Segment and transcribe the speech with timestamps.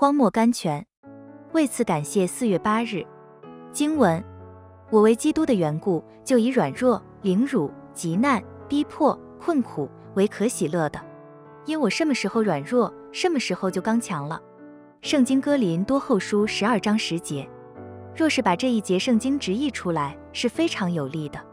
[0.00, 0.86] 荒漠甘泉。
[1.54, 3.04] 为此感谢四月八日。
[3.72, 4.22] 经文：
[4.90, 11.00] 我为基督的缘故，就以软弱、凌辱、极难、逼迫、困苦为可喜乐的，
[11.64, 14.40] 因我什么时候软弱，什么时候就刚强了。
[15.00, 17.44] 圣经哥林多后书十二章十节。
[18.14, 21.44] 若是把这一节圣经直译出来，是非常有力的。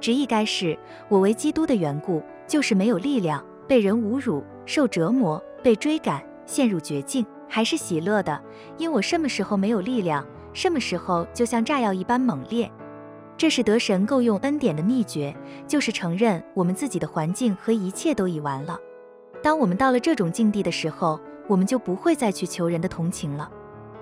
[0.00, 0.78] 直译该是：
[1.10, 8.42] 我为基督的缘故，就是没有力量，被人侮辱，受折磨，被追赶，陷入绝境，还是喜乐的，
[8.78, 12.72] 因我什么时候没有力量，什么时候就像炸药一般猛烈。
[13.36, 15.36] 这是得神够用恩典的秘诀，
[15.68, 18.78] 就是承认我们自己的环境和一切都已完了。
[19.42, 23.50] 当我们到了这种境地的时候，我们就不会再去求人的同情了。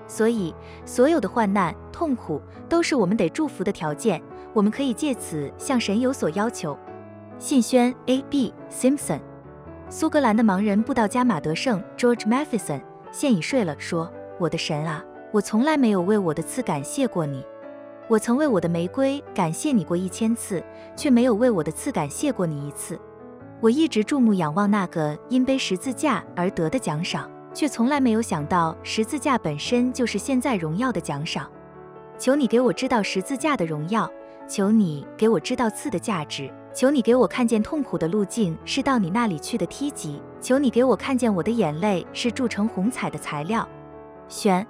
[0.06, 0.54] 所以，
[0.84, 4.22] 所有的患难、痛苦都是我们得祝福的条件。
[4.52, 6.78] 我们可以借此向神有所要求。
[7.36, 8.54] 信宣 A.B.
[8.70, 9.18] Simpson，
[9.88, 12.80] 苏格兰的盲人布道家马德胜 George Matheson
[13.12, 17.44] 现已睡了，说：“我的神啊，我从来没有为我的刺感谢过你。
[18.08, 20.62] 我曾为我的玫瑰感谢你过一千次，
[20.96, 22.98] 却没有为我的刺感谢过你一次。
[23.60, 31.50] 我一直注目仰望那个因背十字架而得的奖赏。”却从来没有想到十字架本身就是现在荣耀的奖赏。
[32.16, 34.08] 求你给我知道十字架的荣耀，
[34.48, 43.68] 求你给我知道刺的价值，求你给我看见痛苦的路径是到你那里去的梯级，求你给我看见我的眼泪是铸成虹彩的材料。
[44.28, 44.66] 选。